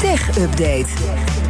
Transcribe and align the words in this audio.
Tech 0.00 0.20
Update. 0.38 1.47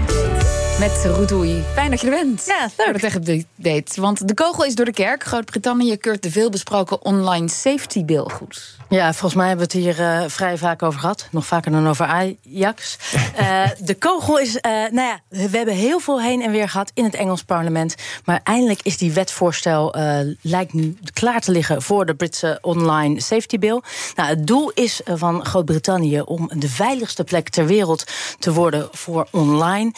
Met 0.79 1.05
Roedoei. 1.05 1.65
Fijn 1.75 1.91
dat 1.91 2.01
je 2.01 2.07
er 2.11 2.13
bent. 2.13 2.45
Ja, 2.47 2.69
Voor 2.77 2.93
de 2.93 2.99
tech-update. 2.99 4.01
Want 4.01 4.29
de 4.29 4.35
kogel 4.35 4.65
is 4.65 4.75
door 4.75 4.85
de 4.85 4.93
kerk. 4.93 5.25
Groot-Brittannië 5.25 5.97
keurt 5.97 6.23
de 6.23 6.31
veelbesproken 6.31 7.05
online 7.05 7.49
safety 7.49 8.05
bill 8.05 8.25
goed. 8.29 8.79
Ja, 8.89 9.13
volgens 9.13 9.35
mij 9.35 9.49
hebben 9.49 9.69
we 9.69 9.79
het 9.79 9.85
hier 9.85 10.05
eh, 10.05 10.25
vrij 10.27 10.59
vaak 10.59 10.83
over 10.83 11.01
gehad. 11.01 11.29
Nog 11.31 11.47
vaker 11.47 11.71
dan 11.71 11.89
over 11.89 12.07
Ajax. 12.07 12.97
Eh, 13.39 13.71
de 13.81 13.95
kogel 13.95 14.39
is, 14.39 14.57
eh, 14.57 14.73
nou 14.73 15.01
ja, 15.01 15.21
we 15.29 15.57
hebben 15.57 15.75
heel 15.75 16.01
veel 16.01 16.23
heen 16.23 16.43
en 16.43 16.51
weer 16.51 16.69
gehad 16.69 16.91
in 16.95 17.05
het 17.05 17.15
Engels 17.15 17.43
parlement. 17.43 17.95
Maar 18.25 18.41
eindelijk 18.45 18.81
is 18.83 18.97
die 18.97 19.13
wetvoorstel, 19.13 19.95
lijkt 20.43 20.73
nu 20.73 20.97
klaar 21.13 21.41
te 21.41 21.51
liggen 21.51 21.83
voor 21.83 22.07
de 22.07 22.15
Britse 22.15 22.59
online 22.61 23.21
safety 23.21 23.59
bill. 23.59 23.83
Nou, 24.15 24.29
het 24.29 24.47
doel 24.47 24.71
is 24.71 25.01
van 25.05 25.45
Groot-Brittannië 25.45 26.21
om 26.21 26.51
de 26.55 26.69
veiligste 26.69 27.25
plek 27.25 27.49
ter 27.49 27.67
wereld 27.67 28.05
te 28.39 28.53
worden 28.53 28.89
voor 28.93 29.29
online. 29.31 29.93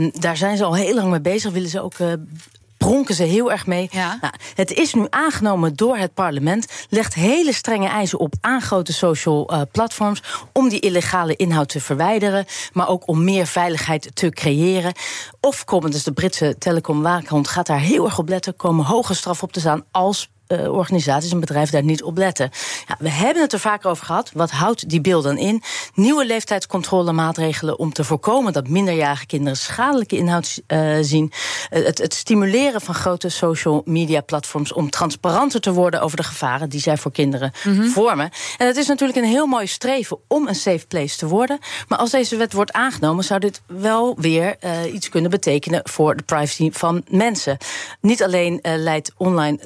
Ehm, 0.00 0.20
daar 0.20 0.36
zijn 0.36 0.56
ze 0.56 0.64
al 0.64 0.74
heel 0.74 0.94
lang 0.94 1.10
mee 1.10 1.20
bezig. 1.20 1.52
Willen 1.52 1.68
ze 1.68 1.80
ook 1.80 1.94
pronken 2.86 3.14
ze 3.14 3.22
heel 3.22 3.50
erg 3.50 3.66
mee. 3.66 3.88
Ja. 3.90 4.18
Nou, 4.20 4.34
het 4.54 4.72
is 4.72 4.94
nu 4.94 5.06
aangenomen 5.10 5.76
door 5.76 5.96
het 5.96 6.14
parlement. 6.14 6.66
Legt 6.88 7.14
hele 7.14 7.52
strenge 7.52 7.88
eisen 7.88 8.18
op 8.18 8.34
aan 8.40 8.60
grote 8.60 8.92
social 8.92 9.52
uh, 9.52 9.60
platforms. 9.72 10.22
om 10.52 10.68
die 10.68 10.80
illegale 10.80 11.36
inhoud 11.36 11.68
te 11.68 11.80
verwijderen. 11.80 12.44
maar 12.72 12.88
ook 12.88 13.08
om 13.08 13.24
meer 13.24 13.46
veiligheid 13.46 14.10
te 14.14 14.28
creëren. 14.28 14.92
Of 15.40 15.64
komen 15.64 15.90
dus 15.90 16.02
de 16.02 16.12
Britse 16.12 16.56
telecomwaakhond 16.58 17.48
gaat 17.48 17.66
daar 17.66 17.80
heel 17.80 18.04
erg 18.04 18.18
op 18.18 18.28
letten. 18.28 18.56
komen 18.56 18.84
hoge 18.84 19.14
straf 19.14 19.42
op 19.42 19.52
te 19.52 19.60
staan 19.60 19.84
als 19.90 20.28
uh, 20.50 20.72
organisaties 20.72 21.32
en 21.32 21.40
bedrijven 21.40 21.72
daar 21.72 21.82
niet 21.82 22.02
op 22.02 22.16
letten. 22.16 22.50
Ja, 22.88 22.96
we 22.98 23.10
hebben 23.10 23.42
het 23.42 23.52
er 23.52 23.60
vaker 23.60 23.90
over 23.90 24.06
gehad. 24.06 24.30
Wat 24.34 24.50
houdt 24.50 24.88
die 24.88 25.00
beelden 25.00 25.36
in? 25.36 25.62
Nieuwe 25.94 26.26
leeftijdscontrolemaatregelen 26.26 27.78
om 27.78 27.92
te 27.92 28.04
voorkomen 28.04 28.52
dat 28.52 28.68
minderjarige 28.68 29.26
kinderen 29.26 29.56
schadelijke 29.56 30.16
inhoud 30.16 30.60
uh, 30.68 30.96
zien. 31.00 31.32
Uh, 31.70 31.84
het, 31.84 31.98
het, 31.98 32.14
stimuleren 32.14 32.80
van 32.80 32.94
grote 32.94 33.28
social 33.28 33.82
media 33.84 34.20
platforms 34.20 34.72
om 34.72 34.90
transparanter 34.90 35.60
te 35.60 35.72
worden 35.72 36.00
over 36.00 36.16
de 36.16 36.22
gevaren 36.22 36.68
die 36.68 36.80
zij 36.80 36.96
voor 36.96 37.12
kinderen 37.12 37.52
mm 37.64 37.76
-hmm. 37.76 37.88
vormen. 37.88 38.30
En 38.58 38.66
het 38.66 38.76
is 38.76 38.86
natuurlijk 38.86 39.18
een 39.18 39.24
heel 39.24 39.46
mooi 39.46 39.66
streven 39.66 40.18
om 40.28 40.48
een 40.48 40.54
safe 40.54 40.86
place 40.86 41.16
te 41.16 41.26
worden. 41.26 41.58
Maar 41.88 41.98
als 41.98 42.10
deze 42.10 42.36
wet 42.36 42.52
wordt 42.52 42.72
aangenomen, 42.72 43.24
zou 43.24 43.40
dit 43.40 43.62
wel 43.66 44.16
weer 44.18 44.56
iets 44.92 45.08
kunnen 45.08 45.30
betekenen 45.30 45.80
voor 45.84 46.16
de 46.16 46.22
privacy 46.22 46.70
van 46.72 47.04
mensen. 47.08 47.56
Niet 48.00 48.22
alleen 48.22 48.60
leidt 48.62 49.12
online 49.16 49.58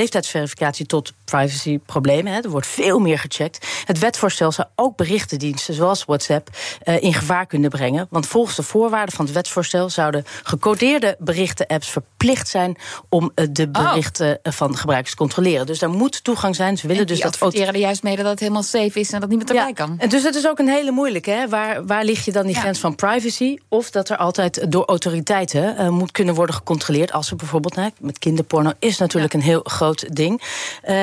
leeftijdsverificatie 0.00 0.86
tot 0.86 1.12
privacyproblemen. 1.24 2.32
Hè. 2.32 2.40
Er 2.40 2.50
wordt 2.50 2.66
veel 2.66 2.98
meer 2.98 3.18
gecheckt. 3.18 3.66
Het 3.84 3.98
wetvoorstel 3.98 4.52
zou 4.52 4.68
ook 4.74 4.96
berichtendiensten 4.96 5.74
zoals 5.74 6.04
WhatsApp 6.04 6.48
uh, 6.84 7.02
in 7.02 7.14
gevaar 7.14 7.46
kunnen 7.46 7.70
brengen. 7.70 8.06
Want 8.10 8.26
volgens 8.26 8.56
de 8.56 8.62
voorwaarden 8.62 9.14
van 9.14 9.24
het 9.24 9.34
wetsvoorstel 9.34 9.90
zouden 9.90 10.24
gecodeerde 10.42 11.16
berichten-apps 11.18 11.88
verplicht 11.88 12.09
zijn 12.48 12.76
om 13.08 13.32
uh, 13.34 13.46
de 13.50 13.68
berichten 13.68 14.38
oh. 14.42 14.52
van 14.52 14.76
gebruikers 14.76 15.10
te 15.10 15.16
controleren. 15.16 15.66
Dus 15.66 15.78
daar 15.78 15.90
moet 15.90 16.24
toegang 16.24 16.56
zijn. 16.56 16.78
Ze 16.78 16.86
willen 16.86 17.02
en 17.02 17.08
dus 17.08 17.20
dat. 17.20 17.54
er 17.54 17.76
juist 17.76 18.02
mee 18.02 18.16
dat 18.16 18.26
het 18.26 18.40
helemaal 18.40 18.62
safe 18.62 19.00
is 19.00 19.12
en 19.12 19.20
dat 19.20 19.28
niemand 19.28 19.50
erbij 19.50 19.66
ja. 19.66 19.72
kan. 19.72 19.94
En 19.98 20.08
dus 20.08 20.22
dat 20.22 20.34
is 20.34 20.48
ook 20.48 20.58
een 20.58 20.68
hele 20.68 20.90
moeilijke. 20.90 21.30
Hè? 21.30 21.48
Waar, 21.48 21.86
waar 21.86 22.04
lig 22.04 22.24
je 22.24 22.32
dan 22.32 22.46
die 22.46 22.54
ja. 22.54 22.60
grens 22.60 22.78
van 22.78 22.94
privacy? 22.94 23.56
Of 23.68 23.90
dat 23.90 24.08
er 24.08 24.16
altijd 24.16 24.72
door 24.72 24.84
autoriteiten 24.84 25.76
uh, 25.78 25.88
moet 25.88 26.12
kunnen 26.12 26.34
worden 26.34 26.54
gecontroleerd. 26.54 27.12
Als 27.12 27.30
er 27.30 27.36
bijvoorbeeld 27.36 27.74
hè, 27.74 27.88
met 27.98 28.18
kinderporno 28.18 28.72
is 28.78 28.98
natuurlijk 28.98 29.32
ja. 29.32 29.38
een 29.38 29.44
heel 29.44 29.60
groot 29.64 30.16
ding. 30.16 30.42
Uh, 30.88 30.94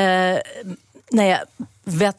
nou 1.08 1.28
ja, 1.28 1.46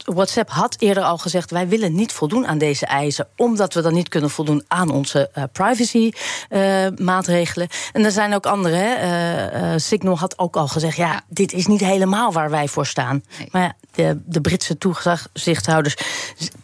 WhatsApp 0.05 0.51
had 0.51 0.77
eerder 0.79 1.03
al 1.03 1.19
gezegd: 1.19 1.51
wij 1.51 1.69
willen 1.69 1.95
niet 1.95 2.13
voldoen 2.13 2.47
aan 2.47 2.59
deze 2.59 2.87
eisen, 2.87 3.29
omdat 3.37 3.75
we 3.75 3.83
dan 3.83 3.95
niet 3.95 4.09
kunnen 4.09 4.31
voldoen 4.31 4.65
aan 4.69 4.91
onze 4.91 5.31
uh, 5.35 5.45
privacy-maatregelen. 5.53 7.69
Uh, 7.71 7.77
en 7.93 8.05
er 8.05 8.11
zijn 8.11 8.35
ook 8.35 8.47
andere. 8.47 8.77
Hè? 8.77 9.73
Uh, 9.73 9.75
Signal 9.77 10.19
had 10.19 10.39
ook 10.39 10.57
al 10.57 10.69
gezegd: 10.69 10.97
ja, 10.97 11.21
dit 11.29 11.53
is 11.53 11.67
niet 11.67 11.81
helemaal 11.81 12.33
waar 12.33 12.51
wij 12.51 12.69
voor 12.69 12.87
staan. 12.87 13.25
Nee. 13.39 13.49
Maar 13.53 13.63
ja, 13.63 13.75
de, 13.99 14.19
de 14.25 14.41
Britse 14.41 14.79
toezichthouders 14.79 15.97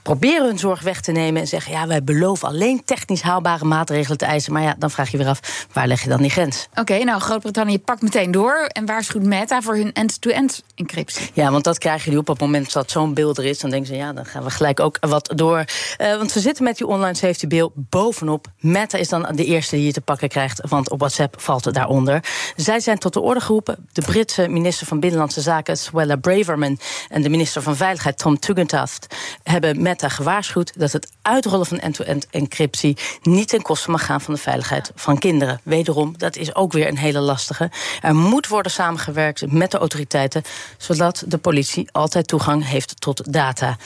proberen 0.03 0.47
hun 0.47 0.59
zorg 0.59 0.83
weg 0.83 1.01
te 1.01 1.13
nemen 1.13 1.41
en 1.41 1.49
zeggen: 1.49 1.73
ja, 1.73 1.87
wij 1.87 2.05
beloven 2.05 2.49
alleen 2.49 2.85
technisch 2.85 3.23
haalbare 3.23 3.65
maatregelen 3.65 4.19
te 4.19 4.25
eisen. 4.25 4.53
Maar 4.53 4.63
ja, 4.63 4.75
dan 4.79 4.91
vraag 4.91 5.11
je 5.11 5.19
weer 5.19 5.27
af: 5.27 5.67
waar 5.73 5.87
leg 5.87 6.03
je 6.03 6.09
dan 6.09 6.21
die 6.21 6.31
grens? 6.31 6.67
Oké, 6.71 6.81
okay, 6.81 7.03
nou, 7.03 7.21
Groot-Brittannië 7.21 7.79
pakt 7.79 8.03
meteen 8.03 8.31
door 8.31 8.65
en 8.73 8.87
waarschuwt 8.87 9.23
Meta 9.23 9.63
voor 9.63 9.75
hun 9.75 9.93
end-to-end 9.93 10.63
encryptie. 10.75 11.31
Ja, 11.33 11.51
want 11.51 11.65
dat 11.65 11.79
krijg 11.79 12.05
je 12.05 12.11
nu 12.11 12.17
op 12.17 12.27
het 12.27 12.41
moment 12.41 12.73
dat 12.73 12.91
zo'n 12.91 13.15
beeld 13.15 13.39
er 13.39 13.45
is, 13.45 13.59
dan 13.59 13.71
denken 13.71 13.89
ze, 13.89 13.97
ja, 13.97 14.13
dan 14.13 14.27
gaan 14.27 14.43
we 14.45 14.51
gelijk 14.51 14.81
ook 14.81 14.97
wat 15.01 15.33
door. 15.35 15.65
Uh, 15.99 16.17
want 16.17 16.33
we 16.33 16.41
zitten 16.41 16.65
met 16.65 16.77
die 16.77 16.87
online 16.87 17.15
safety 17.15 17.47
bill 17.47 17.71
bovenop. 17.75 18.47
Meta 18.59 18.99
is 18.99 19.09
dan 19.09 19.29
de 19.35 19.45
eerste 19.45 19.77
die 19.77 19.85
je 19.85 19.93
te 19.93 20.01
pakken 20.01 20.29
krijgt, 20.29 20.61
want 20.69 20.91
op 20.91 20.99
WhatsApp 20.99 21.41
valt 21.41 21.65
het 21.65 21.75
daaronder. 21.75 22.25
Zij 22.57 22.81
zijn 22.81 22.99
tot 22.99 23.13
de 23.13 23.21
orde 23.21 23.41
geroepen. 23.41 23.89
De 23.93 24.03
Britse 24.03 24.49
minister 24.49 24.87
van 24.87 25.01
Binnenlandse 25.01 25.41
Zaken, 25.41 25.77
Swella 25.77 26.17
Braverman, 26.17 26.79
en 27.09 27.24
de 27.25 27.31
minister 27.31 27.63
van 27.63 27.77
Veiligheid, 27.77 28.19
Tom 28.19 28.39
Tugendhat, 28.39 29.07
hebben 29.43 29.83
Meta 29.83 30.09
gewaarschuwd 30.09 30.73
dat 30.79 30.93
het 30.93 31.13
uitrollen 31.25 31.67
van 31.67 31.79
end-to-end 31.79 32.27
encryptie 32.31 32.97
niet 33.23 33.49
ten 33.49 33.63
koste 33.63 33.91
mag 33.91 34.05
gaan 34.05 34.21
van 34.21 34.35
de 34.35 34.41
veiligheid 34.41 34.93
van 34.95 35.19
kinderen. 35.19 35.61
Wederom, 35.63 36.15
dat 36.19 36.37
is 36.37 36.55
ook 36.55 36.73
weer 36.73 36.89
een 36.89 36.99
hele 36.99 37.21
lastige. 37.21 37.71
Er 38.01 38.15
moet 38.15 38.49
worden 38.49 38.73
samengewerkt 38.73 39.53
met 39.53 39.71
de 39.71 39.79
autoriteiten, 39.79 40.43
zodat 40.79 41.25
de 41.27 41.39
politie 41.39 41.89
altijd 41.93 42.27
toegang 42.27 42.67
heeft 42.67 43.01
tot 43.01 43.33
data. 43.33 43.77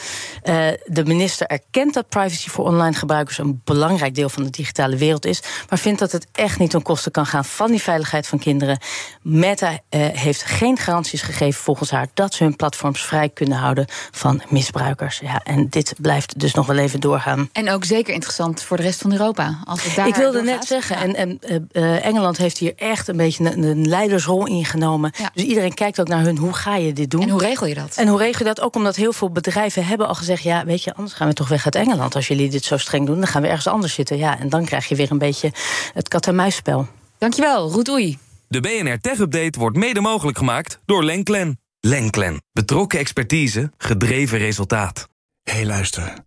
Uh, 0.44 0.66
de 0.84 1.04
minister 1.04 1.46
erkent 1.46 1.94
dat 1.94 2.08
privacy 2.08 2.48
voor 2.48 2.64
online 2.64 2.96
gebruikers 2.96 3.38
een 3.38 3.60
belangrijk 3.64 4.14
deel 4.14 4.28
van 4.28 4.42
de 4.42 4.50
digitale 4.50 4.96
wereld 4.96 5.24
is, 5.24 5.42
maar 5.68 5.78
vindt 5.78 5.98
dat 5.98 6.12
het 6.12 6.26
echt 6.32 6.58
niet 6.58 6.70
ten 6.70 6.82
koste 6.82 7.10
kan 7.10 7.26
gaan 7.26 7.44
van 7.44 7.70
die 7.70 7.82
veiligheid 7.82 8.26
van 8.26 8.38
kinderen. 8.38 8.78
Meta 9.22 9.70
uh, 9.70 9.78
heeft 9.90 10.42
geen 10.42 10.76
garanties 10.78 11.22
gegeven 11.22 11.62
volgens 11.62 11.90
haar 11.90 12.06
dat 12.14 12.34
ze 12.34 12.42
hun 12.42 12.56
platforms 12.56 13.02
vrij 13.02 13.28
kunnen 13.28 13.58
houden 13.58 13.86
van 14.10 14.42
misbruikers. 14.48 15.18
Ja, 15.18 15.40
en 15.44 15.68
dit 15.68 15.94
blijft 16.00 16.40
dus 16.40 16.54
nog 16.54 16.66
wel 16.66 16.76
even 16.76 17.00
doorgaan. 17.00 17.27
En 17.52 17.70
ook 17.70 17.84
zeker 17.84 18.14
interessant 18.14 18.62
voor 18.62 18.76
de 18.76 18.82
rest 18.82 19.00
van 19.00 19.12
Europa. 19.12 19.58
Als 19.64 19.84
het 19.84 19.94
daar 19.94 20.08
Ik 20.08 20.14
wilde 20.14 20.42
net 20.42 20.64
zeggen, 20.64 20.96
ja. 20.96 21.02
en, 21.02 21.40
en 21.40 21.66
uh, 21.72 22.04
Engeland 22.04 22.36
heeft 22.36 22.58
hier 22.58 22.72
echt 22.76 23.08
een 23.08 23.16
beetje 23.16 23.44
een, 23.44 23.62
een 23.62 23.88
leidersrol 23.88 24.46
ingenomen. 24.46 25.12
Ja. 25.18 25.30
Dus 25.34 25.44
iedereen 25.44 25.74
kijkt 25.74 26.00
ook 26.00 26.08
naar 26.08 26.22
hun, 26.22 26.36
hoe 26.36 26.52
ga 26.52 26.76
je 26.76 26.92
dit 26.92 27.10
doen? 27.10 27.22
En 27.22 27.28
hoe 27.28 27.40
regel 27.40 27.66
je 27.66 27.74
dat? 27.74 27.96
En 27.96 28.08
hoe 28.08 28.18
regel 28.18 28.38
je 28.38 28.54
dat? 28.54 28.60
Ook 28.60 28.74
omdat 28.74 28.96
heel 28.96 29.12
veel 29.12 29.30
bedrijven 29.30 29.86
hebben 29.86 30.08
al 30.08 30.14
gezegd... 30.14 30.42
ja, 30.42 30.64
weet 30.64 30.84
je, 30.84 30.94
anders 30.94 31.14
gaan 31.14 31.28
we 31.28 31.34
toch 31.34 31.48
weg 31.48 31.64
uit 31.64 31.74
Engeland. 31.74 32.14
Als 32.14 32.28
jullie 32.28 32.50
dit 32.50 32.64
zo 32.64 32.76
streng 32.76 33.06
doen, 33.06 33.16
dan 33.16 33.26
gaan 33.26 33.42
we 33.42 33.48
ergens 33.48 33.66
anders 33.66 33.94
zitten. 33.94 34.18
Ja, 34.18 34.38
en 34.38 34.48
dan 34.48 34.64
krijg 34.64 34.86
je 34.86 34.94
weer 34.94 35.10
een 35.10 35.18
beetje 35.18 35.52
het 35.94 36.08
kat-en-muisspel. 36.08 36.86
Dankjewel, 37.18 37.70
Roet 37.70 37.88
Oei. 37.88 38.18
De 38.48 38.60
BNR 38.60 39.00
Tech 39.00 39.18
Update 39.18 39.58
wordt 39.58 39.76
mede 39.76 40.00
mogelijk 40.00 40.38
gemaakt 40.38 40.80
door 40.84 41.04
Lenklen. 41.04 41.60
Lenklen. 41.80 42.42
Betrokken 42.52 42.98
expertise, 42.98 43.72
gedreven 43.78 44.38
resultaat. 44.38 45.08
Hé, 45.42 45.52
hey, 45.52 45.66
luister. 45.66 46.26